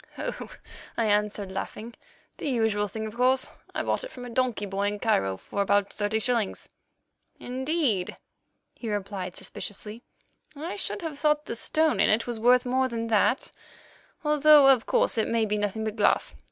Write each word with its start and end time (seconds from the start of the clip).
"Oh!" 0.17 0.49
I 0.97 1.05
answered, 1.05 1.51
laughing, 1.51 1.93
"the 2.37 2.49
usual 2.49 2.87
thing, 2.87 3.05
of 3.05 3.13
course. 3.13 3.51
I 3.75 3.83
bought 3.83 4.03
it 4.03 4.09
from 4.11 4.25
a 4.25 4.31
donkey 4.31 4.65
boy 4.65 4.87
in 4.87 4.97
Cairo 4.97 5.37
for 5.37 5.61
about 5.61 5.93
thirty 5.93 6.17
shillings." 6.17 6.67
"Indeed," 7.39 8.17
he 8.73 8.89
replied 8.89 9.35
suspiciously. 9.35 10.01
"I 10.55 10.75
should 10.75 11.03
have 11.03 11.19
thought 11.19 11.45
the 11.45 11.55
stone 11.55 11.99
in 11.99 12.09
it 12.09 12.25
was 12.25 12.39
worth 12.39 12.65
more 12.65 12.87
than 12.87 13.09
that, 13.09 13.51
although, 14.23 14.69
of 14.69 14.87
course, 14.87 15.19
it 15.19 15.27
may 15.27 15.45
be 15.45 15.59
nothing 15.59 15.83
but 15.83 15.97
glass. 15.97 16.35